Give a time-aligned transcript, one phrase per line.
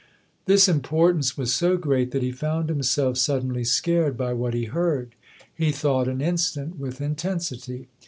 [0.45, 5.13] This importance was so great that he found himself suddenly scared by what he heard.
[5.53, 7.87] He thought an instant with intensity.